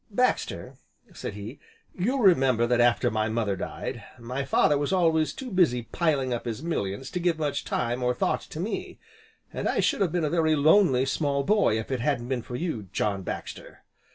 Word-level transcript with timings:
"Baxter," 0.09 0.77
said 1.13 1.35
he, 1.35 1.59
"you'll 1.95 2.21
remember 2.23 2.65
that 2.65 2.81
after 2.81 3.11
my 3.11 3.29
mother 3.29 3.55
died, 3.55 4.03
my 4.17 4.43
father 4.43 4.75
was 4.75 4.91
always 4.91 5.31
too 5.31 5.51
busy 5.51 5.83
piling 5.91 6.33
up 6.33 6.45
his 6.45 6.63
millions 6.63 7.11
to 7.11 7.19
give 7.19 7.37
much 7.37 7.63
time 7.65 8.01
or 8.01 8.15
thought 8.15 8.41
to 8.41 8.59
me, 8.59 8.97
and 9.53 9.69
I 9.69 9.79
should 9.79 10.01
have 10.01 10.11
been 10.11 10.25
a 10.25 10.29
very 10.31 10.55
lonely 10.55 11.05
small 11.05 11.43
boy 11.43 11.77
if 11.77 11.91
it 11.91 11.99
hadn't 11.99 12.29
been 12.29 12.41
for 12.41 12.55
you, 12.55 12.87
John 12.91 13.21
Baxter. 13.21 13.83